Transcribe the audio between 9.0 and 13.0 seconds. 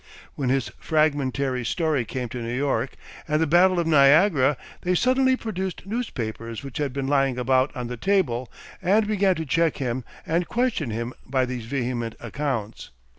began to check him and question him by these vehement accounts.